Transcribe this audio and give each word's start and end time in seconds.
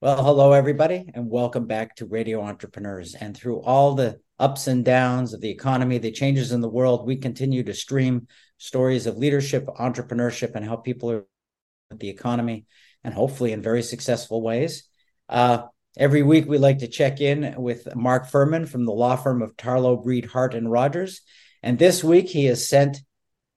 Well, 0.00 0.22
hello, 0.22 0.52
everybody, 0.52 1.10
and 1.12 1.28
welcome 1.28 1.66
back 1.66 1.96
to 1.96 2.06
Radio 2.06 2.40
Entrepreneurs. 2.40 3.16
And 3.16 3.36
through 3.36 3.62
all 3.62 3.96
the 3.96 4.20
ups 4.38 4.68
and 4.68 4.84
downs 4.84 5.34
of 5.34 5.40
the 5.40 5.50
economy, 5.50 5.98
the 5.98 6.12
changes 6.12 6.52
in 6.52 6.60
the 6.60 6.68
world, 6.68 7.04
we 7.04 7.16
continue 7.16 7.64
to 7.64 7.74
stream 7.74 8.28
stories 8.58 9.06
of 9.06 9.18
leadership, 9.18 9.66
entrepreneurship, 9.66 10.54
and 10.54 10.64
how 10.64 10.76
people 10.76 11.10
are 11.10 11.26
with 11.90 11.98
the 11.98 12.10
economy, 12.10 12.66
and 13.02 13.12
hopefully 13.12 13.50
in 13.50 13.60
very 13.60 13.82
successful 13.82 14.40
ways. 14.40 14.88
Uh, 15.28 15.62
every 15.96 16.22
week, 16.22 16.46
we 16.46 16.58
like 16.58 16.78
to 16.78 16.86
check 16.86 17.20
in 17.20 17.56
with 17.56 17.92
Mark 17.96 18.28
Furman 18.28 18.66
from 18.66 18.84
the 18.84 18.92
law 18.92 19.16
firm 19.16 19.42
of 19.42 19.56
Tarlow, 19.56 20.00
Breed, 20.00 20.26
Hart, 20.26 20.54
and 20.54 20.70
Rodgers. 20.70 21.22
And 21.60 21.76
this 21.76 22.04
week, 22.04 22.28
he 22.28 22.44
has 22.44 22.68
sent, 22.68 22.98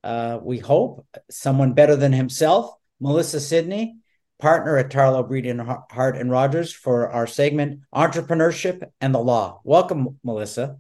uh, 0.04 0.40
we 0.42 0.58
hope, 0.58 1.06
someone 1.30 1.74
better 1.74 1.96
than 1.96 2.14
himself, 2.14 2.74
Melissa 3.00 3.40
Sydney 3.40 4.01
partner 4.42 4.78
at 4.78 4.90
Tarlow, 4.90 5.28
Breed 5.28 5.46
and 5.46 5.62
Hart 5.62 6.18
and 6.18 6.30
Rodgers 6.30 6.74
for 6.74 7.10
our 7.10 7.28
segment 7.28 7.82
Entrepreneurship 7.94 8.84
and 9.00 9.16
the 9.16 9.20
Law. 9.20 9.62
Welcome, 9.64 10.20
Melissa. 10.24 10.80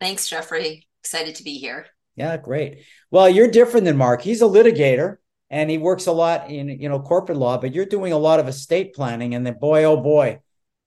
Thanks, 0.00 0.28
Jeffrey. 0.28 0.86
Excited 1.02 1.34
to 1.34 1.44
be 1.44 1.58
here. 1.58 1.86
Yeah, 2.16 2.36
great. 2.36 2.84
Well, 3.10 3.28
you're 3.28 3.50
different 3.50 3.84
than 3.84 3.96
Mark. 3.96 4.22
He's 4.22 4.42
a 4.42 4.46
litigator 4.46 5.16
and 5.50 5.68
he 5.68 5.78
works 5.78 6.06
a 6.06 6.12
lot 6.12 6.48
in 6.48 6.68
you 6.68 6.88
know 6.88 7.00
corporate 7.00 7.38
law, 7.38 7.58
but 7.58 7.74
you're 7.74 7.84
doing 7.84 8.12
a 8.12 8.18
lot 8.18 8.40
of 8.40 8.48
estate 8.48 8.94
planning 8.94 9.34
and 9.34 9.44
then 9.46 9.58
boy 9.58 9.84
oh 9.84 9.96
boy, 9.96 10.40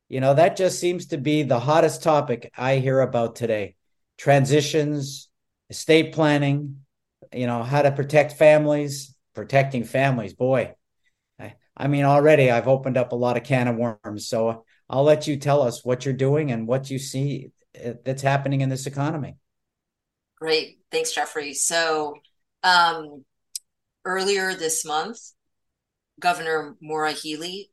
you 0.10 0.20
know, 0.20 0.34
that 0.34 0.56
just 0.56 0.80
seems 0.80 1.08
to 1.08 1.18
be 1.18 1.44
the 1.44 1.60
hottest 1.60 2.04
topic 2.04 2.52
I 2.58 2.78
hear 2.78 3.02
about 3.02 3.36
today. 3.36 3.76
Transitions, 4.18 5.28
estate 5.70 6.14
planning, 6.14 6.82
you 7.34 7.48
know, 7.48 7.64
how 7.64 7.82
to 7.82 7.92
protect 7.92 8.34
families, 8.34 9.16
protecting 9.34 9.84
families. 9.84 10.34
Boy, 10.34 10.76
I 11.76 11.88
mean, 11.88 12.06
already 12.06 12.52
I've 12.52 12.68
opened 12.68 12.98
up 12.98 13.12
a 13.12 13.16
lot 13.16 13.38
of 13.38 13.44
can 13.44 13.68
of 13.68 13.76
worms. 13.76 14.28
So 14.28 14.66
I'll 14.90 15.04
let 15.04 15.28
you 15.28 15.38
tell 15.38 15.62
us 15.62 15.84
what 15.84 16.06
you're 16.06 16.14
doing 16.14 16.52
and 16.52 16.68
what 16.68 16.90
you 16.90 17.00
see 17.00 17.52
uh, 17.84 17.94
that's 18.06 18.22
happening 18.22 18.62
in 18.62 18.70
this 18.70 18.86
economy. 18.86 19.36
Great. 20.40 20.80
Thanks, 20.92 21.14
Jeffrey. 21.14 21.54
So 21.54 22.16
um, 22.64 23.24
earlier 24.06 24.54
this 24.54 24.86
month, 24.86 25.20
Governor 26.20 26.76
Maura 26.82 27.12
Healey 27.12 27.72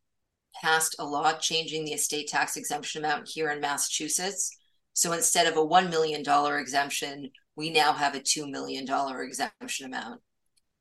passed 0.63 0.97
a 0.99 1.05
law 1.05 1.33
changing 1.35 1.85
the 1.85 1.93
estate 1.93 2.29
tax 2.29 2.57
exemption 2.57 3.05
amount 3.05 3.29
here 3.29 3.51
in 3.51 3.61
Massachusetts. 3.61 4.57
So 4.95 5.13
instead 5.13 5.47
of 5.47 5.57
a 5.57 5.67
$1 5.67 5.91
million 5.91 6.23
exemption, 6.59 7.31
we 7.57 7.71
now 7.71 7.93
have 7.93 8.15
a 8.15 8.21
$2 8.21 8.51
million 8.51 8.87
exemption 9.23 9.87
amount. 9.87 10.21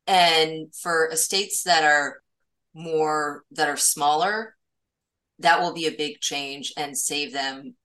And 0.08 0.74
for 0.74 1.10
estates 1.12 1.64
that 1.64 1.84
are 1.84 2.22
more 2.80 3.44
that 3.52 3.70
are 3.70 3.78
smaller, 3.78 4.56
that 5.40 5.62
will 5.62 5.74
be 5.74 5.88
a 5.88 5.96
big 5.96 6.20
change 6.20 6.74
and 6.78 6.98
save 6.98 7.34
them 7.34 7.76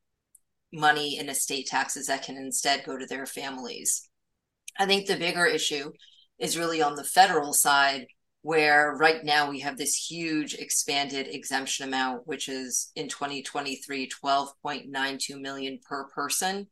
money 0.73 1.19
in 1.19 1.29
estate 1.29 1.67
taxes 1.67 2.07
that 2.07 2.23
can 2.23 2.37
instead 2.37 2.85
go 2.85 2.97
to 2.97 3.07
their 3.07 3.27
families. 3.27 4.09
I 4.79 4.87
think 4.87 5.07
the 5.07 5.17
bigger 5.17 5.45
issue 5.45 5.93
is 6.39 6.59
really 6.59 6.83
on 6.83 6.97
the 6.97 7.05
federal 7.05 7.53
side, 7.53 8.07
where 8.43 8.97
right 8.97 9.25
now 9.25 9.49
we 9.49 9.61
have 9.61 9.79
this 9.79 9.95
huge 9.95 10.55
expanded 10.55 11.29
exemption 11.29 11.87
amount, 11.87 12.27
which 12.27 12.49
is 12.49 12.91
in 12.97 13.09
2023 13.09 14.09
12.92 14.09 15.41
million 15.41 15.79
per 15.89 16.09
person. 16.09 16.67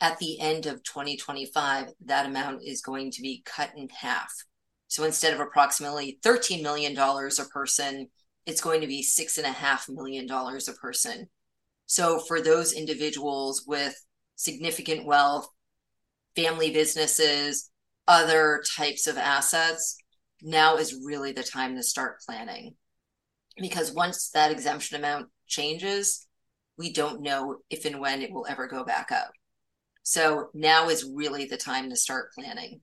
At 0.00 0.18
the 0.18 0.40
end 0.40 0.66
of 0.66 0.82
2025, 0.82 1.88
that 2.06 2.26
amount 2.26 2.62
is 2.64 2.80
going 2.80 3.10
to 3.12 3.22
be 3.22 3.42
cut 3.44 3.72
in 3.76 3.88
half 3.88 4.32
so 4.94 5.02
instead 5.02 5.34
of 5.34 5.40
approximately 5.40 6.20
$13 6.24 6.62
million 6.62 6.96
a 6.96 7.44
person, 7.52 8.06
it's 8.46 8.60
going 8.60 8.80
to 8.80 8.86
be 8.86 9.02
$6.5 9.02 9.88
million 9.92 10.30
a 10.30 10.72
person. 10.80 11.26
So 11.86 12.20
for 12.20 12.40
those 12.40 12.72
individuals 12.72 13.64
with 13.66 13.92
significant 14.36 15.04
wealth, 15.04 15.48
family 16.36 16.70
businesses, 16.70 17.72
other 18.06 18.62
types 18.76 19.08
of 19.08 19.18
assets, 19.18 19.96
now 20.42 20.76
is 20.76 21.02
really 21.04 21.32
the 21.32 21.42
time 21.42 21.74
to 21.74 21.82
start 21.82 22.20
planning. 22.24 22.76
Because 23.60 23.90
once 23.90 24.30
that 24.30 24.52
exemption 24.52 24.96
amount 24.96 25.26
changes, 25.48 26.24
we 26.78 26.92
don't 26.92 27.20
know 27.20 27.56
if 27.68 27.84
and 27.84 27.98
when 27.98 28.22
it 28.22 28.30
will 28.30 28.46
ever 28.48 28.68
go 28.68 28.84
back 28.84 29.10
up. 29.10 29.32
So 30.04 30.50
now 30.54 30.88
is 30.88 31.10
really 31.12 31.46
the 31.46 31.56
time 31.56 31.90
to 31.90 31.96
start 31.96 32.32
planning. 32.32 32.80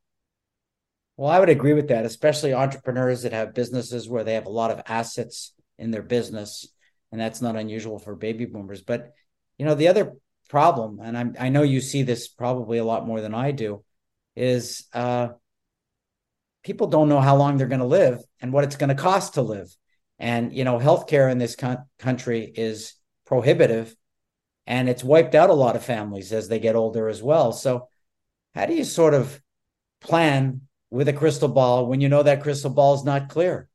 Well, 1.18 1.30
I 1.30 1.40
would 1.40 1.50
agree 1.50 1.74
with 1.74 1.90
that, 1.90 2.06
especially 2.06 2.54
entrepreneurs 2.54 3.24
that 3.24 3.34
have 3.34 3.54
businesses 3.54 4.10
where 4.10 4.24
they 4.24 4.34
have 4.34 4.46
a 4.46 4.52
lot 4.52 4.72
of 4.72 4.82
assets 4.88 5.54
in 5.78 5.92
their 5.92 6.02
business, 6.02 6.68
and 7.12 7.20
that's 7.20 7.42
not 7.42 7.56
unusual 7.56 8.00
for 8.00 8.16
baby 8.16 8.46
boomers. 8.46 8.82
But 8.82 9.14
you 9.58 9.66
know, 9.66 9.76
the 9.76 9.90
other 9.90 10.14
problem, 10.50 11.00
and 11.02 11.18
I'm, 11.18 11.36
I 11.40 11.50
know 11.50 11.64
you 11.64 11.82
see 11.82 12.04
this 12.04 12.28
probably 12.28 12.78
a 12.78 12.86
lot 12.86 13.06
more 13.06 13.22
than 13.22 13.36
I 13.36 13.52
do, 13.52 13.84
is 14.36 14.88
uh, 14.94 15.30
people 16.64 16.88
don't 16.88 17.10
know 17.10 17.20
how 17.20 17.36
long 17.36 17.58
they're 17.58 17.68
going 17.68 17.80
to 17.80 17.86
live 17.86 18.20
and 18.40 18.54
what 18.54 18.64
it's 18.64 18.76
going 18.76 18.90
to 18.90 18.96
cost 18.96 19.36
to 19.36 19.42
live. 19.42 19.68
And 20.20 20.54
you 20.54 20.64
know, 20.64 20.80
healthcare 20.80 21.32
in 21.32 21.38
this 21.38 21.56
country 22.00 22.52
is 22.56 22.94
prohibitive, 23.26 23.96
and 24.68 24.88
it's 24.90 25.04
wiped 25.04 25.36
out 25.36 25.50
a 25.50 25.54
lot 25.54 25.76
of 25.76 25.84
families 25.84 26.32
as 26.32 26.48
they 26.48 26.60
get 26.60 26.76
older 26.76 27.08
as 27.10 27.22
well. 27.22 27.52
So, 27.52 27.90
how 28.56 28.66
do 28.66 28.74
you 28.74 28.84
sort 28.84 29.14
of 29.14 29.42
plan 30.02 30.62
with 30.92 31.08
a 31.08 31.14
crystal 31.14 31.48
ball 31.48 31.88
when 31.88 32.02
you 32.02 32.10
know 32.10 32.22
that 32.22 32.44
crystal 32.44 32.70
ball 32.70 32.94
is 32.94 33.04
not 33.04 33.30
clear? 33.30 33.70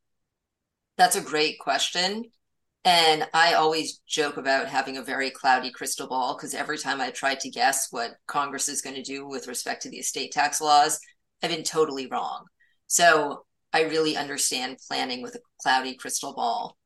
That's 0.97 1.15
a 1.15 1.21
great 1.21 1.59
question. 1.59 2.25
And 2.85 3.27
I 3.33 3.55
always 3.55 3.99
joke 4.07 4.37
about 4.37 4.69
having 4.69 4.95
a 4.95 5.03
very 5.03 5.29
cloudy 5.29 5.71
crystal 5.71 6.07
ball 6.07 6.35
because 6.35 6.53
every 6.53 6.77
time 6.77 7.01
I 7.01 7.09
try 7.09 7.35
to 7.35 7.49
guess 7.49 7.87
what 7.91 8.11
Congress 8.27 8.69
is 8.69 8.81
going 8.81 8.95
to 8.95 9.03
do 9.03 9.27
with 9.27 9.47
respect 9.47 9.81
to 9.81 9.89
the 9.89 9.97
estate 9.97 10.31
tax 10.31 10.61
laws, 10.61 10.99
I've 11.43 11.49
been 11.49 11.63
totally 11.63 12.07
wrong. 12.07 12.45
So 12.85 13.45
I 13.73 13.83
really 13.83 14.15
understand 14.15 14.77
planning 14.87 15.21
with 15.21 15.35
a 15.35 15.39
cloudy 15.61 15.95
crystal 15.95 16.33
ball. 16.33 16.77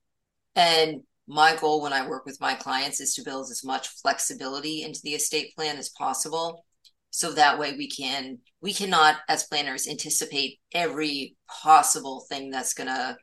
And 0.56 1.02
my 1.28 1.56
goal 1.56 1.82
when 1.82 1.94
I 1.94 2.08
work 2.08 2.26
with 2.26 2.42
my 2.42 2.56
clients 2.56 3.00
is 3.00 3.14
to 3.16 3.24
build 3.24 3.52
as 3.52 3.64
much 3.64 3.88
flexibility 4.02 4.82
into 4.84 5.02
the 5.04 5.14
estate 5.14 5.56
plan 5.56 5.78
as 5.78 5.90
possible 5.90 6.66
so 7.12 7.32
that 7.34 7.60
way 7.60 7.76
we 7.78 7.88
can 7.88 8.40
we 8.62 8.74
cannot 8.74 9.18
as 9.28 9.44
planners 9.44 9.88
anticipate 9.88 10.60
every 10.74 11.36
possible 11.48 12.26
thing 12.30 12.50
that's 12.50 12.74
going 12.74 12.88
to 12.88 13.18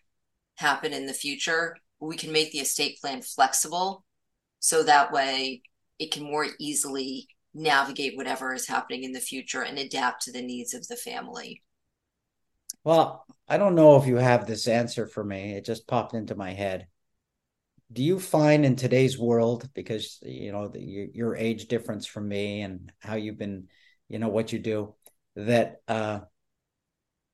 happen 0.57 0.93
in 0.93 1.07
the 1.07 1.15
future. 1.15 1.77
We 2.01 2.17
can 2.17 2.33
make 2.33 2.53
the 2.53 2.59
estate 2.59 3.01
plan 3.01 3.23
flexible 3.23 4.05
so 4.61 4.83
that 4.83 5.11
way 5.11 5.63
it 5.99 6.13
can 6.13 6.25
more 6.25 6.47
easily 6.61 7.29
navigate 7.55 8.17
whatever 8.17 8.53
is 8.53 8.69
happening 8.69 9.05
in 9.05 9.13
the 9.13 9.21
future 9.21 9.63
and 9.63 9.79
adapt 9.79 10.23
to 10.23 10.33
the 10.33 10.43
needs 10.43 10.75
of 10.75 10.87
the 10.87 10.97
family. 10.97 11.63
Well 12.85 13.25
i 13.51 13.57
don't 13.57 13.75
know 13.75 13.97
if 13.97 14.07
you 14.07 14.17
have 14.17 14.47
this 14.47 14.69
answer 14.69 15.07
for 15.07 15.25
me. 15.25 15.55
It 15.55 15.65
just 15.65 15.87
popped 15.87 16.15
into 16.15 16.35
my 16.35 16.53
head 16.53 16.87
do 17.93 18.03
you 18.03 18.21
find 18.21 18.65
in 18.65 18.77
today's 18.77 19.19
world 19.19 19.69
because 19.75 20.19
you 20.23 20.53
know 20.53 20.69
the, 20.69 21.11
your, 21.13 21.37
age 21.37 21.69
difference 21.69 22.07
from 22.07 22.29
me 22.29 22.61
and 22.61 22.93
how 23.01 23.15
you've 23.15 23.39
been 23.39 23.69
you 24.09 24.19
know 24.19 24.29
what 24.29 24.53
you 24.53 24.59
do 24.59 24.95
that 25.37 25.81
uh, 25.89 26.21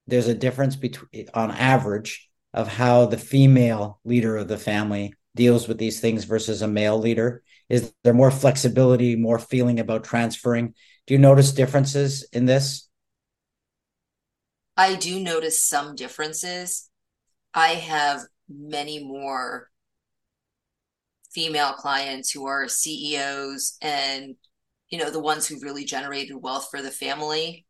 there's 0.06 0.28
a 0.28 0.34
difference 0.34 0.76
between 0.76 1.28
on 1.34 1.50
average 1.50 2.28
of 2.52 2.68
how 2.68 3.06
the 3.06 3.18
female 3.18 4.00
leader 4.04 4.36
of 4.36 4.48
the 4.48 4.58
family 4.58 5.14
deals 5.34 5.66
with 5.66 5.78
these 5.78 6.00
things 6.00 6.24
versus 6.24 6.62
a 6.62 6.68
male 6.68 6.98
leader? 6.98 7.42
Is 7.68 7.92
there 8.04 8.14
more 8.14 8.30
flexibility 8.30 9.16
more 9.16 9.38
feeling 9.38 9.80
about 9.80 10.04
transferring? 10.04 10.74
Do 11.06 11.14
you 11.14 11.18
notice 11.18 11.52
differences 11.52 12.26
in 12.32 12.44
this? 12.44 12.88
I 14.76 14.94
do 14.94 15.20
notice 15.20 15.62
some 15.62 15.94
differences. 15.94 16.90
I 17.52 17.68
have 17.68 18.22
many 18.48 19.04
more 19.04 19.70
female 21.34 21.72
clients 21.72 22.30
who 22.30 22.46
are 22.46 22.68
ceos 22.68 23.76
and 23.82 24.36
you 24.90 24.98
know 24.98 25.10
the 25.10 25.20
ones 25.20 25.46
who 25.46 25.60
really 25.60 25.84
generated 25.84 26.36
wealth 26.40 26.68
for 26.70 26.82
the 26.82 26.90
family. 26.90 27.66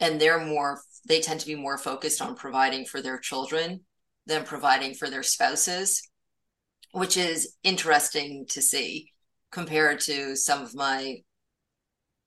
And 0.00 0.20
they're 0.20 0.44
more 0.44 0.80
they 1.06 1.20
tend 1.20 1.40
to 1.40 1.46
be 1.46 1.54
more 1.54 1.78
focused 1.78 2.20
on 2.20 2.34
providing 2.36 2.84
for 2.84 3.00
their 3.00 3.18
children 3.18 3.80
than 4.26 4.44
providing 4.44 4.94
for 4.94 5.08
their 5.08 5.22
spouses 5.22 6.02
which 6.94 7.16
is 7.16 7.56
interesting 7.64 8.46
to 8.48 8.62
see 8.62 9.10
compared 9.50 9.98
to 9.98 10.36
some 10.36 10.62
of 10.62 10.76
my 10.76 11.16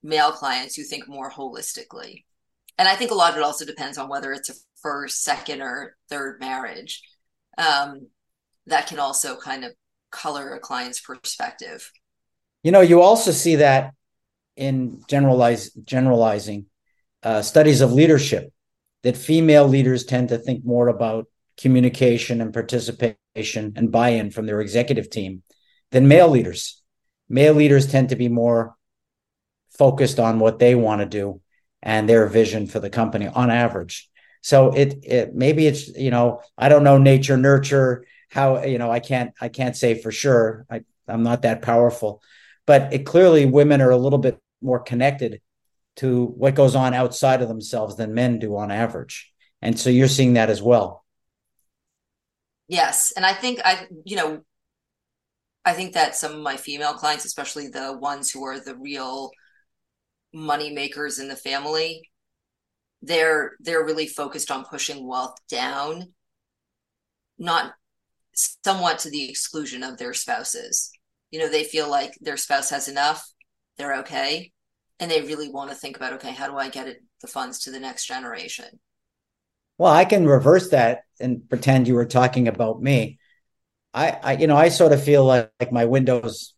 male 0.03 0.31
clients 0.31 0.75
who 0.75 0.83
think 0.83 1.07
more 1.07 1.31
holistically. 1.31 2.25
And 2.77 2.87
i 2.87 2.95
think 2.95 3.11
a 3.11 3.15
lot 3.15 3.31
of 3.31 3.37
it 3.37 3.43
also 3.43 3.65
depends 3.65 3.97
on 3.97 4.09
whether 4.09 4.33
it's 4.33 4.49
a 4.49 4.55
first 4.81 5.23
second 5.23 5.61
or 5.61 5.95
third 6.09 6.41
marriage. 6.41 7.01
Um, 7.57 8.09
that 8.65 8.87
can 8.87 8.99
also 8.99 9.37
kind 9.37 9.63
of 9.63 9.71
color 10.11 10.53
a 10.53 10.59
client's 10.59 10.99
perspective 11.01 11.91
you 12.63 12.71
know 12.71 12.81
you 12.81 13.01
also 13.01 13.31
see 13.31 13.55
that 13.55 13.93
in 14.55 15.01
generalize 15.07 15.71
generalizing 15.71 16.65
uh, 17.23 17.41
studies 17.41 17.81
of 17.81 17.93
leadership 17.93 18.51
that 19.03 19.15
female 19.17 19.67
leaders 19.67 20.03
tend 20.03 20.29
to 20.29 20.37
think 20.37 20.65
more 20.65 20.87
about 20.87 21.27
communication 21.57 22.41
and 22.41 22.53
participation 22.53 23.73
and 23.75 23.91
buy-in 23.91 24.31
from 24.31 24.45
their 24.45 24.61
executive 24.61 25.09
team 25.09 25.43
than 25.91 26.07
male 26.07 26.27
leaders. 26.27 26.81
Male 27.29 27.53
leaders 27.53 27.87
tend 27.87 28.09
to 28.09 28.15
be 28.15 28.29
more 28.29 28.75
focused 29.77 30.19
on 30.19 30.39
what 30.39 30.59
they 30.59 30.75
want 30.75 31.01
to 31.01 31.05
do 31.05 31.41
and 31.81 32.07
their 32.07 32.27
vision 32.27 32.67
for 32.67 32.79
the 32.79 32.89
company 32.89 33.27
on 33.27 33.51
average. 33.51 34.09
So 34.41 34.71
it, 34.71 34.99
it 35.03 35.35
maybe 35.35 35.67
it's 35.67 35.87
you 35.89 36.11
know 36.11 36.41
I 36.57 36.69
don't 36.69 36.83
know 36.83 36.97
nature 36.97 37.37
nurture 37.37 38.05
how 38.29 38.63
you 38.63 38.77
know 38.77 38.91
I 38.91 38.99
can't 38.99 39.33
I 39.39 39.49
can't 39.49 39.75
say 39.75 40.01
for 40.01 40.11
sure. 40.11 40.65
I 40.69 40.81
I'm 41.07 41.23
not 41.23 41.43
that 41.43 41.61
powerful, 41.61 42.21
but 42.65 42.93
it 42.93 43.05
clearly 43.05 43.45
women 43.45 43.81
are 43.81 43.91
a 43.91 43.97
little 43.97 44.19
bit 44.19 44.39
more 44.61 44.79
connected 44.79 45.41
to 45.97 46.25
what 46.25 46.55
goes 46.55 46.75
on 46.75 46.93
outside 46.93 47.41
of 47.41 47.47
themselves 47.47 47.95
than 47.95 48.13
men 48.13 48.39
do 48.39 48.55
on 48.57 48.71
average, 48.71 49.31
and 49.61 49.79
so 49.79 49.89
you're 49.89 50.07
seeing 50.07 50.33
that 50.33 50.49
as 50.49 50.61
well. 50.61 51.05
Yes, 52.67 53.13
and 53.15 53.25
I 53.25 53.33
think 53.33 53.61
I 53.63 53.87
you 54.05 54.15
know 54.15 54.41
I 55.65 55.73
think 55.73 55.93
that 55.93 56.15
some 56.15 56.33
of 56.33 56.41
my 56.41 56.57
female 56.57 56.93
clients, 56.93 57.25
especially 57.25 57.67
the 57.67 57.97
ones 57.97 58.29
who 58.31 58.43
are 58.45 58.59
the 58.59 58.75
real 58.75 59.31
money 60.33 60.71
makers 60.71 61.19
in 61.19 61.27
the 61.27 61.35
family 61.35 62.01
they're 63.01 63.53
they're 63.59 63.85
really 63.85 64.07
focused 64.07 64.51
on 64.51 64.65
pushing 64.65 65.07
wealth 65.07 65.35
down 65.49 66.13
not 67.37 67.73
somewhat 68.63 68.99
to 68.99 69.09
the 69.09 69.29
exclusion 69.29 69.83
of 69.83 69.97
their 69.97 70.13
spouses 70.13 70.91
you 71.31 71.39
know 71.39 71.49
they 71.49 71.63
feel 71.63 71.89
like 71.89 72.13
their 72.21 72.37
spouse 72.37 72.69
has 72.69 72.87
enough 72.87 73.25
they're 73.77 73.97
okay 73.97 74.51
and 74.99 75.09
they 75.09 75.21
really 75.21 75.49
want 75.49 75.69
to 75.69 75.75
think 75.75 75.95
about 75.95 76.13
okay 76.13 76.31
how 76.31 76.47
do 76.47 76.57
i 76.57 76.69
get 76.69 76.87
it, 76.87 77.03
the 77.21 77.27
funds 77.27 77.59
to 77.59 77.71
the 77.71 77.79
next 77.79 78.05
generation 78.05 78.79
well 79.77 79.91
i 79.91 80.05
can 80.05 80.25
reverse 80.25 80.69
that 80.69 81.01
and 81.19 81.49
pretend 81.49 81.87
you 81.87 81.95
were 81.95 82.05
talking 82.05 82.47
about 82.47 82.81
me 82.81 83.17
i, 83.93 84.09
I 84.23 84.33
you 84.33 84.47
know 84.47 84.57
i 84.57 84.69
sort 84.69 84.91
of 84.91 85.03
feel 85.03 85.25
like, 85.25 85.51
like 85.59 85.71
my 85.71 85.85
window's 85.85 86.53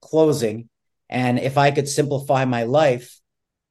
closing 0.00 0.68
and 1.12 1.38
if 1.38 1.58
I 1.58 1.70
could 1.72 1.90
simplify 1.90 2.46
my 2.46 2.62
life, 2.62 3.20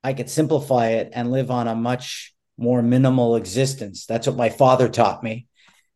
I 0.04 0.14
could 0.14 0.30
simplify 0.30 0.90
it 0.90 1.10
and 1.12 1.32
live 1.32 1.50
on 1.50 1.68
a 1.68 1.74
much 1.74 2.36
more 2.56 2.84
minimal 2.84 3.36
existence. 3.36 4.06
That's 4.06 4.28
what 4.28 4.38
my 4.38 4.50
father 4.50 4.88
taught 4.88 5.24
me. 5.24 5.48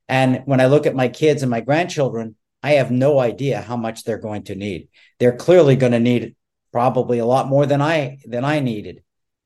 And 0.07 0.43
when 0.45 0.61
I 0.61 0.67
look 0.67 0.85
at 0.85 0.95
my 0.95 1.07
kids 1.07 1.41
and 1.41 1.49
my 1.49 1.61
grandchildren, 1.61 2.35
I 2.61 2.73
have 2.73 2.91
no 2.91 3.19
idea 3.19 3.61
how 3.61 3.77
much 3.77 4.03
they're 4.03 4.17
going 4.17 4.43
to 4.43 4.55
need. 4.55 4.89
They're 5.19 5.35
clearly 5.35 5.75
going 5.75 5.91
to 5.91 5.99
need 5.99 6.35
probably 6.71 7.19
a 7.19 7.25
lot 7.25 7.47
more 7.47 7.65
than 7.65 7.81
I 7.81 8.17
than 8.25 8.43
I 8.43 8.59
needed. 8.59 9.03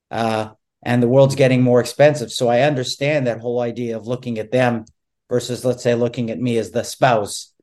Uh, 0.09 0.51
and 0.81 1.03
the 1.03 1.07
world's 1.07 1.35
getting 1.35 1.61
more 1.61 1.79
expensive. 1.79 2.31
So 2.31 2.47
I 2.47 2.61
understand 2.61 3.27
that 3.27 3.41
whole 3.41 3.59
idea 3.59 3.97
of 3.97 4.07
looking 4.07 4.39
at 4.39 4.51
them 4.51 4.85
versus, 5.29 5.65
let's 5.65 5.83
say, 5.83 5.95
looking 5.95 6.31
at 6.31 6.39
me 6.39 6.57
as 6.57 6.71
the 6.71 6.83
spouse. 6.83 7.53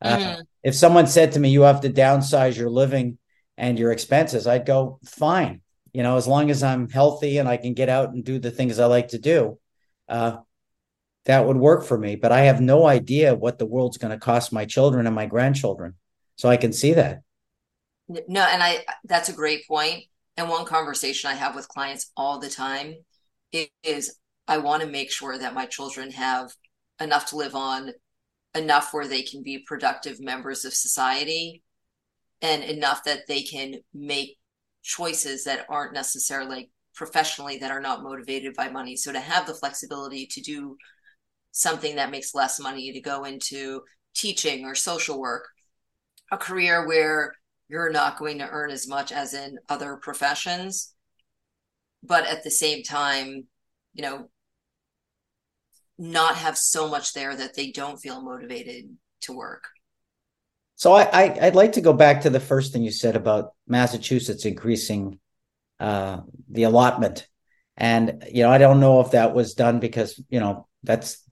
Uh, 0.00 0.16
mm-hmm. 0.16 0.40
If 0.62 0.74
someone 0.74 1.06
said 1.06 1.32
to 1.32 1.40
me, 1.40 1.50
"You 1.50 1.62
have 1.62 1.80
to 1.82 1.90
downsize 1.90 2.56
your 2.56 2.70
living 2.70 3.18
and 3.60 3.78
your 3.78 3.92
expenses, 3.92 4.46
I'd 4.46 4.64
go, 4.64 4.98
fine. 5.04 5.60
You 5.92 6.02
know, 6.02 6.16
as 6.16 6.26
long 6.26 6.50
as 6.50 6.62
I'm 6.62 6.88
healthy 6.88 7.38
and 7.38 7.48
I 7.48 7.56
can 7.58 7.74
get 7.74 7.88
out 7.88 8.10
and 8.10 8.24
do 8.24 8.38
the 8.38 8.50
things 8.50 8.78
I 8.78 8.86
like 8.86 9.08
to 9.08 9.18
do, 9.18 9.58
uh, 10.08 10.38
that 11.24 11.46
would 11.46 11.56
work 11.56 11.84
for 11.84 11.98
me. 11.98 12.16
But 12.16 12.32
I 12.32 12.42
have 12.42 12.60
no 12.60 12.86
idea 12.86 13.34
what 13.34 13.58
the 13.58 13.66
world's 13.66 13.98
going 13.98 14.12
to 14.12 14.18
cost 14.18 14.52
my 14.52 14.64
children 14.64 15.06
and 15.06 15.14
my 15.14 15.26
grandchildren. 15.26 15.94
So 16.36 16.48
I 16.48 16.56
can 16.56 16.72
see 16.72 16.94
that. 16.94 17.20
No, 18.08 18.42
and 18.42 18.62
I 18.62 18.84
that's 19.04 19.28
a 19.28 19.34
great 19.34 19.68
point. 19.68 20.04
And 20.36 20.48
one 20.48 20.64
conversation 20.64 21.30
I 21.30 21.34
have 21.34 21.54
with 21.54 21.68
clients 21.68 22.10
all 22.16 22.38
the 22.38 22.48
time 22.48 22.94
is 23.82 24.16
I 24.48 24.58
want 24.58 24.82
to 24.82 24.88
make 24.88 25.10
sure 25.10 25.38
that 25.38 25.54
my 25.54 25.66
children 25.66 26.10
have 26.12 26.50
enough 27.00 27.26
to 27.26 27.36
live 27.36 27.54
on, 27.54 27.92
enough 28.54 28.92
where 28.92 29.06
they 29.06 29.22
can 29.22 29.42
be 29.42 29.58
productive 29.58 30.20
members 30.20 30.64
of 30.64 30.72
society, 30.74 31.62
and 32.42 32.64
enough 32.64 33.04
that 33.04 33.26
they 33.28 33.42
can 33.42 33.76
make 33.92 34.38
choices 34.82 35.44
that 35.44 35.66
aren't 35.68 35.92
necessarily 35.92 36.70
professionally 36.94 37.58
that 37.58 37.70
are 37.70 37.80
not 37.80 38.02
motivated 38.02 38.54
by 38.54 38.68
money. 38.68 38.96
So 38.96 39.12
to 39.12 39.20
have 39.20 39.46
the 39.46 39.54
flexibility 39.54 40.26
to 40.26 40.40
do 40.40 40.76
something 41.52 41.96
that 41.96 42.10
makes 42.10 42.34
less 42.34 42.60
money 42.60 42.92
to 42.92 43.00
go 43.00 43.24
into 43.24 43.82
teaching 44.14 44.64
or 44.64 44.74
social 44.74 45.18
work, 45.18 45.48
a 46.30 46.36
career 46.36 46.86
where 46.86 47.34
you're 47.68 47.90
not 47.90 48.18
going 48.18 48.38
to 48.38 48.48
earn 48.48 48.70
as 48.70 48.88
much 48.88 49.12
as 49.12 49.34
in 49.34 49.58
other 49.68 49.96
professions, 49.96 50.94
but 52.02 52.26
at 52.26 52.42
the 52.42 52.50
same 52.50 52.82
time, 52.82 53.46
you 53.92 54.02
know, 54.02 54.28
not 55.98 56.36
have 56.36 56.56
so 56.56 56.88
much 56.88 57.12
there 57.12 57.34
that 57.36 57.54
they 57.54 57.70
don't 57.70 57.98
feel 57.98 58.22
motivated 58.22 58.96
to 59.20 59.32
work. 59.32 59.64
So 60.76 60.94
I, 60.94 61.26
I 61.26 61.44
would 61.44 61.54
like 61.54 61.72
to 61.72 61.82
go 61.82 61.92
back 61.92 62.22
to 62.22 62.30
the 62.30 62.40
first 62.40 62.72
thing 62.72 62.82
you 62.82 62.90
said 62.90 63.14
about 63.14 63.52
Massachusetts 63.68 64.46
increasing 64.46 65.20
uh, 65.78 66.20
the 66.48 66.62
allotment, 66.62 67.28
and 67.76 68.24
you 68.32 68.44
know 68.44 68.50
I 68.50 68.56
don't 68.56 68.80
know 68.80 69.00
if 69.00 69.10
that 69.10 69.34
was 69.34 69.52
done 69.52 69.78
because 69.78 70.18
you 70.30 70.40
know 70.40 70.66
that's 70.82 71.22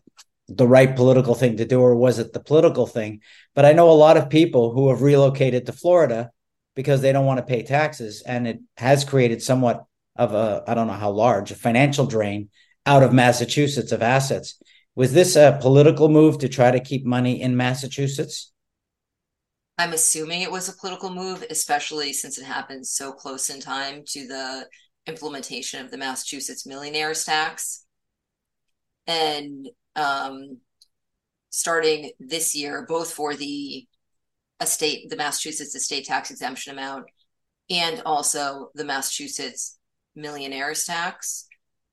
the 0.49 0.67
right 0.67 0.97
political 0.97 1.35
thing 1.35 1.59
to 1.59 1.65
do 1.65 1.81
or 1.81 1.95
was 1.95 2.19
it 2.19 2.33
the 2.33 2.41
political 2.41 2.87
thing? 2.87 3.21
But 3.55 3.65
i 3.65 3.73
know 3.73 3.91
a 3.91 3.93
lot 3.93 4.17
of 4.17 4.31
people 4.31 4.73
who 4.73 4.89
have 4.89 5.03
relocated 5.03 5.67
to 5.67 5.73
florida 5.73 6.31
because 6.75 7.01
they 7.03 7.13
don't 7.13 7.27
want 7.27 7.39
to 7.39 7.47
pay 7.47 7.63
taxes 7.63 8.23
and 8.23 8.47
it 8.47 8.61
has 8.77 9.05
created 9.05 9.43
somewhat 9.43 9.85
of 10.17 10.33
a 10.35 10.65
i 10.67 10.75
don't 10.75 10.87
know 10.87 10.93
how 10.93 11.11
large 11.11 11.51
a 11.51 11.55
financial 11.55 12.07
drain 12.07 12.51
out 12.87 13.03
of 13.03 13.13
massachusetts 13.13 13.93
of 13.93 14.03
assets. 14.03 14.61
Was 14.95 15.13
this 15.13 15.37
a 15.37 15.59
political 15.61 16.09
move 16.09 16.39
to 16.39 16.49
try 16.49 16.71
to 16.71 16.81
keep 16.81 17.05
money 17.05 17.41
in 17.41 17.57
massachusetts? 17.57 18.53
I'm 19.79 19.93
assuming 19.93 20.43
it 20.43 20.51
was 20.51 20.69
a 20.69 20.77
political 20.77 21.11
move, 21.11 21.45
especially 21.51 22.13
since 22.13 22.37
it 22.37 22.45
happened 22.45 22.85
so 22.85 23.13
close 23.13 23.49
in 23.49 23.61
time 23.61 24.03
to 24.09 24.27
the 24.27 24.67
implementation 25.07 25.85
of 25.85 25.93
the 25.93 25.97
Massachusetts 25.99 26.67
millionaires 26.67 27.25
tax. 27.25 27.85
And 29.07 29.69
um, 29.99 30.59
starting 31.51 32.13
this 32.21 32.55
year, 32.55 32.87
both 32.89 33.13
for 33.13 33.35
the 33.35 33.87
estate, 34.61 35.11
the 35.11 35.17
Massachusetts 35.17 35.75
estate 35.75 36.05
tax 36.07 36.31
exemption 36.31 36.73
amount, 36.73 37.07
and 37.71 38.01
also 38.07 38.71
the 38.75 38.85
Massachusetts 38.85 39.79
millionaires 40.15 40.85
tax. 40.85 41.47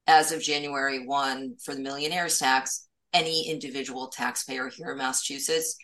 As 0.08 0.32
of 0.32 0.42
January 0.42 1.06
1 1.06 1.56
for 1.64 1.74
the 1.74 1.82
millionaires 1.82 2.38
tax, 2.38 2.88
any 3.12 3.50
individual 3.50 4.08
taxpayer 4.08 4.70
here 4.70 4.92
in 4.92 4.98
Massachusetts 4.98 5.78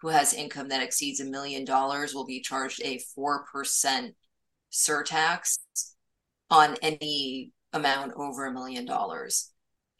who 0.00 0.08
has 0.08 0.34
income 0.34 0.68
that 0.68 0.82
exceeds 0.82 1.20
a 1.20 1.24
million 1.24 1.64
dollars 1.64 2.14
will 2.14 2.26
be 2.26 2.40
charged 2.40 2.80
a 2.82 3.00
4% 3.18 4.14
surtax 4.72 5.58
on 6.50 6.76
any 6.82 7.50
amount 7.72 8.12
over 8.16 8.46
a 8.46 8.52
million 8.52 8.84
dollars. 8.84 9.52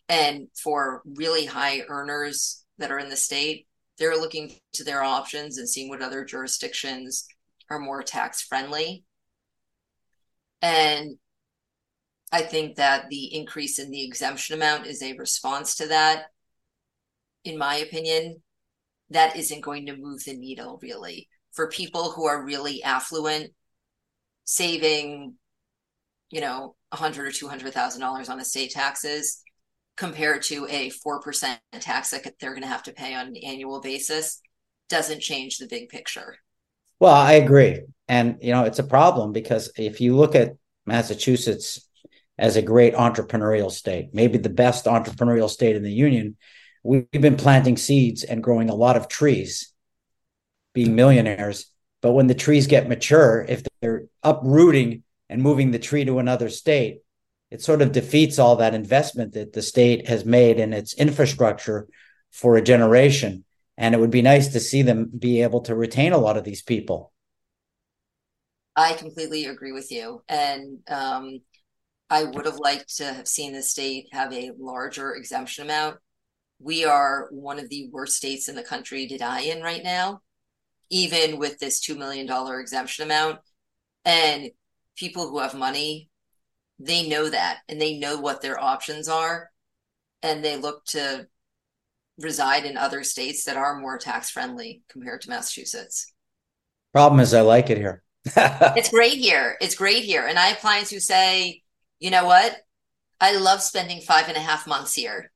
And 0.09 0.49
for 0.63 1.03
really 1.05 1.47
high 1.47 1.83
earners 1.89 2.65
that 2.79 2.91
are 2.91 2.99
in 2.99 3.09
the 3.09 3.17
state, 3.17 3.67
they're 3.99 4.17
looking 4.17 4.53
to 4.75 4.85
their 4.85 5.03
options 5.03 5.59
and 5.59 5.69
seeing 5.69 5.89
what 5.89 6.03
other 6.03 6.25
jurisdictions 6.25 7.27
are 7.71 7.79
more 7.79 8.03
tax 8.03 8.43
friendly. 8.43 9.05
And 10.63 11.17
I 12.31 12.43
think 12.43 12.77
that 12.77 13.09
the 13.09 13.35
increase 13.35 13.79
in 13.79 13.91
the 13.91 14.05
exemption 14.05 14.57
amount 14.57 14.87
is 14.87 15.03
a 15.03 15.17
response 15.17 15.77
to 15.77 15.89
that, 15.89 16.27
in 17.45 17.59
my 17.59 17.77
opinion 17.77 18.43
that 19.11 19.37
isn't 19.37 19.61
going 19.61 19.87
to 19.87 19.97
move 19.97 20.25
the 20.25 20.37
needle 20.37 20.79
really 20.83 21.29
for 21.53 21.69
people 21.69 22.11
who 22.11 22.27
are 22.27 22.45
really 22.45 22.83
affluent 22.83 23.53
saving 24.45 25.35
you 26.31 26.41
know 26.41 26.75
a 26.93 26.97
hundred 26.97 27.27
or 27.27 27.33
two 27.33 27.49
hundred 27.49 27.73
thousand 27.73 28.01
dollars 28.01 28.29
on 28.29 28.41
estate 28.41 28.71
taxes 28.71 29.43
compared 29.97 30.43
to 30.43 30.67
a 30.69 30.91
four 30.91 31.21
percent 31.21 31.61
tax 31.81 32.11
that 32.11 32.35
they're 32.41 32.53
going 32.53 32.63
to 32.63 32.69
have 32.69 32.83
to 32.83 32.93
pay 32.93 33.15
on 33.15 33.29
an 33.29 33.37
annual 33.37 33.81
basis 33.81 34.41
doesn't 34.89 35.21
change 35.21 35.59
the 35.59 35.67
big 35.67 35.89
picture 35.89 36.37
well 37.01 37.15
i 37.15 37.33
agree 37.33 37.81
and 38.09 38.39
you 38.41 38.53
know 38.53 38.65
it's 38.65 38.79
a 38.79 38.85
problem 38.85 39.33
because 39.33 39.71
if 39.77 40.01
you 40.01 40.17
look 40.17 40.35
at 40.35 40.57
massachusetts 40.87 41.89
as 42.39 42.57
a 42.57 42.63
great 42.63 42.95
entrepreneurial 42.95 43.71
state 43.71 44.11
maybe 44.13 44.39
the 44.39 44.49
best 44.49 44.85
entrepreneurial 44.85 45.51
state 45.51 45.75
in 45.75 45.83
the 45.83 45.93
union 45.93 46.37
we've 46.87 47.11
been 47.11 47.37
planting 47.37 47.77
seeds 47.77 48.23
and 48.23 48.43
growing 48.43 48.71
a 48.71 48.75
lot 48.75 48.97
of 48.97 49.09
trees, 49.09 49.73
being 50.73 50.95
millionaires. 50.95 51.67
But 52.01 52.13
when 52.13 52.29
the 52.29 52.35
trees 52.35 52.67
get 52.67 52.89
mature, 52.89 53.45
if 53.49 53.63
they're 53.81 54.05
uprooting 54.23 55.03
and 55.29 55.43
moving 55.43 55.73
the 55.73 55.79
tree 55.79 56.05
to 56.05 56.19
another 56.19 56.49
state, 56.49 57.01
it 57.51 57.63
sort 57.63 57.83
of 57.83 57.93
defeats 57.93 58.39
all 58.39 58.57
that 58.57 58.75
investment 58.75 59.35
that 59.35 59.53
the 59.53 59.63
state 59.63 60.09
has 60.09 60.25
made 60.25 60.59
in 60.59 60.73
its 60.73 60.95
infrastructure 60.95 61.89
for 62.33 62.57
a 62.57 62.63
generation. 62.63 63.45
And 63.79 63.95
it 63.95 63.99
would 63.99 64.11
be 64.11 64.23
nice 64.23 64.49
to 64.49 64.61
see 64.61 64.83
them 64.83 65.11
be 65.17 65.43
able 65.43 65.61
to 65.63 65.75
retain 65.75 66.13
a 66.13 66.19
lot 66.19 66.37
of 66.37 66.45
these 66.45 66.63
people. 66.63 67.13
I 68.75 68.95
completely 68.95 69.47
agree 69.47 69.73
with 69.73 69.91
you. 69.91 70.23
And 70.29 70.79
um, 70.89 71.41
I 72.11 72.25
would 72.25 72.47
have 72.47 72.59
liked 72.59 72.97
to 72.97 73.13
have 73.13 73.29
seen 73.29 73.53
the 73.53 73.63
state 73.63 74.09
have 74.13 74.33
a 74.33 74.53
larger 74.59 75.15
exemption 75.15 75.65
amount 75.65 75.99
we 76.59 76.85
are 76.85 77.29
one 77.31 77.59
of 77.59 77.69
the 77.69 77.89
worst 77.93 78.17
states 78.17 78.49
in 78.49 78.57
the 78.57 78.63
country 78.63 79.07
to 79.07 79.19
die 79.19 79.41
in 79.41 79.63
right 79.63 79.83
now, 79.83 80.21
even 80.91 81.39
with 81.39 81.59
this 81.59 81.87
$2 81.87 81.97
million 81.97 82.29
exemption 82.61 83.05
amount. 83.05 83.41
And 84.05 84.51
people 84.97 85.29
who 85.29 85.39
have 85.41 85.55
money, 85.55 86.09
they 86.79 87.09
know 87.09 87.29
that 87.29 87.59
and 87.69 87.81
they 87.81 87.99
know 87.99 88.21
what 88.21 88.43
their 88.43 88.61
options 88.61 89.09
are. 89.09 89.51
And 90.23 90.45
they 90.45 90.57
look 90.57 90.85
to 90.87 91.29
reside 92.19 92.65
in 92.65 92.77
other 92.77 93.05
states 93.05 93.45
that 93.45 93.57
are 93.57 93.79
more 93.79 93.99
tax 93.99 94.31
friendly 94.31 94.83
compared 94.89 95.21
to 95.23 95.31
Massachusetts. 95.31 96.13
Problem 96.93 97.21
is, 97.21 97.35
I 97.35 97.43
like 97.43 97.71
it 97.71 97.79
here. 97.79 98.03
it's 98.37 98.91
great 98.91 99.19
here. 99.19 99.57
It's 99.61 99.75
great 99.75 100.03
here. 100.03 100.27
And 100.27 100.39
I 100.39 100.47
have 100.47 100.59
clients 100.59 100.91
who 100.91 100.99
say, 100.99 101.63
you 102.01 102.11
know 102.11 102.25
what? 102.25 102.57
I 103.21 103.37
love 103.37 103.63
spending 103.63 104.01
five 104.01 104.29
and 104.29 104.37
a 104.37 104.41
half 104.41 104.67
months 104.67 104.95
here. 104.95 105.31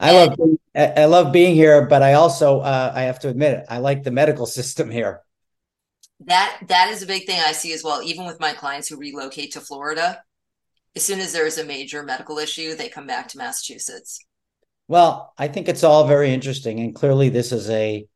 I 0.00 0.12
and, 0.12 0.38
love 0.38 0.58
I 0.74 1.04
love 1.06 1.32
being 1.32 1.54
here, 1.54 1.86
but 1.86 2.02
I 2.02 2.14
also 2.14 2.60
uh, 2.60 2.92
I 2.94 3.02
have 3.02 3.18
to 3.20 3.28
admit 3.28 3.58
it, 3.58 3.66
I 3.68 3.78
like 3.78 4.04
the 4.04 4.10
medical 4.10 4.46
system 4.58 4.90
here. 4.90 5.22
That 6.26 6.58
that 6.68 6.90
is 6.90 7.02
a 7.02 7.06
big 7.06 7.26
thing 7.26 7.40
I 7.40 7.52
see 7.52 7.72
as 7.72 7.84
well. 7.84 8.02
Even 8.02 8.26
with 8.26 8.40
my 8.40 8.52
clients 8.52 8.88
who 8.88 8.96
relocate 8.96 9.52
to 9.52 9.60
Florida, 9.60 10.22
as 10.96 11.04
soon 11.04 11.20
as 11.20 11.32
there's 11.32 11.58
a 11.58 11.64
major 11.64 12.02
medical 12.02 12.38
issue, 12.38 12.74
they 12.74 12.88
come 12.88 13.06
back 13.06 13.28
to 13.28 13.38
Massachusetts. 13.38 14.24
Well, 14.88 15.32
I 15.38 15.48
think 15.48 15.68
it's 15.68 15.84
all 15.84 16.06
very 16.06 16.32
interesting, 16.32 16.80
and 16.80 16.94
clearly 16.94 17.28
this 17.28 17.52
is 17.52 17.68
a 17.70 18.06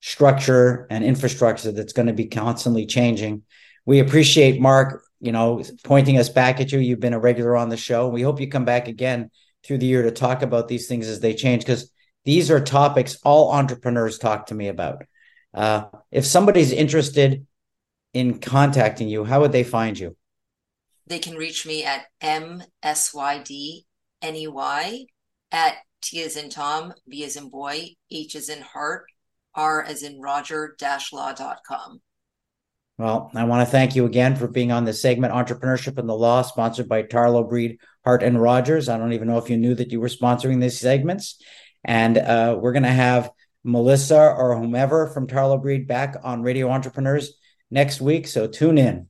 structure 0.00 0.86
and 0.90 1.04
infrastructure 1.04 1.72
that's 1.72 1.92
going 1.92 2.06
to 2.06 2.12
be 2.12 2.26
constantly 2.26 2.86
changing. 2.86 3.42
We 3.84 4.00
appreciate 4.00 4.60
Mark, 4.60 5.02
you 5.20 5.32
know, 5.32 5.62
pointing 5.84 6.18
us 6.18 6.28
back 6.28 6.60
at 6.60 6.72
you. 6.72 6.78
You've 6.78 7.00
been 7.00 7.14
a 7.14 7.18
regular 7.18 7.56
on 7.56 7.68
the 7.68 7.76
show. 7.76 8.08
We 8.08 8.22
hope 8.22 8.40
you 8.40 8.48
come 8.48 8.64
back 8.64 8.88
again 8.88 9.30
through 9.64 9.78
the 9.78 9.86
year 9.86 10.02
to 10.02 10.10
talk 10.10 10.42
about 10.42 10.68
these 10.68 10.88
things 10.88 11.08
as 11.08 11.20
they 11.20 11.34
change 11.34 11.62
because 11.62 11.90
these 12.24 12.50
are 12.50 12.60
topics 12.60 13.18
all 13.24 13.52
entrepreneurs 13.52 14.18
talk 14.18 14.46
to 14.46 14.54
me 14.54 14.68
about. 14.68 15.02
Uh, 15.54 15.84
if 16.10 16.24
somebody's 16.26 16.72
interested 16.72 17.46
in 18.12 18.38
contacting 18.38 19.08
you, 19.08 19.24
how 19.24 19.40
would 19.40 19.52
they 19.52 19.64
find 19.64 19.98
you? 19.98 20.16
They 21.06 21.18
can 21.18 21.36
reach 21.36 21.66
me 21.66 21.84
at 21.84 22.06
msydney 22.22 23.84
at 25.52 25.74
T 26.02 26.22
as 26.22 26.36
in 26.36 26.48
Tom, 26.50 26.94
B 27.08 27.24
as 27.24 27.36
in 27.36 27.48
boy, 27.48 27.90
H 28.10 28.34
as 28.36 28.48
in 28.48 28.62
heart, 28.62 29.04
R 29.54 29.82
as 29.82 30.02
in 30.02 30.20
Roger 30.20 30.74
dash 30.78 31.12
law 31.12 31.32
dot 31.32 31.60
com. 31.66 32.00
Well, 32.98 33.30
I 33.34 33.44
want 33.44 33.66
to 33.66 33.70
thank 33.70 33.96
you 33.96 34.04
again 34.04 34.36
for 34.36 34.46
being 34.46 34.70
on 34.70 34.84
this 34.84 35.02
segment, 35.02 35.32
Entrepreneurship 35.32 35.98
and 35.98 36.08
the 36.08 36.14
Law, 36.14 36.42
sponsored 36.42 36.88
by 36.88 37.02
Tarlow 37.02 37.48
Breed, 37.48 37.78
Hart 38.04 38.22
and 38.22 38.40
Rodgers. 38.40 38.88
I 38.88 38.98
don't 38.98 39.12
even 39.12 39.28
know 39.28 39.38
if 39.38 39.50
you 39.50 39.56
knew 39.56 39.74
that 39.74 39.90
you 39.90 40.00
were 40.00 40.08
sponsoring 40.08 40.60
these 40.60 40.78
segments. 40.78 41.42
And 41.84 42.16
uh, 42.16 42.58
we're 42.60 42.72
going 42.72 42.84
to 42.84 42.90
have 42.90 43.30
Melissa 43.64 44.34
or 44.34 44.56
whomever 44.56 45.06
from 45.06 45.26
Tarlow 45.26 45.60
Breed 45.60 45.86
back 45.86 46.16
on 46.22 46.42
Radio 46.42 46.70
Entrepreneurs 46.70 47.38
next 47.70 48.00
week. 48.00 48.26
So 48.26 48.46
tune 48.46 48.78
in. 48.78 49.08